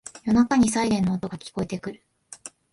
[0.25, 2.01] 夜中にサイレンの音が聞こえてくる